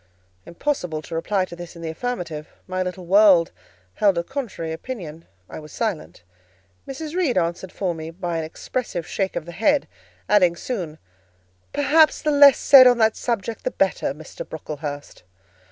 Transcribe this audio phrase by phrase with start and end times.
[0.47, 3.51] Impossible to reply to this in the affirmative: my little world
[3.93, 6.23] held a contrary opinion: I was silent.
[6.87, 7.13] Mrs.
[7.15, 9.87] Reed answered for me by an expressive shake of the head,
[10.27, 10.97] adding soon,
[11.71, 14.43] "Perhaps the less said on that subject the better, Mr.
[14.43, 15.21] Brocklehurst."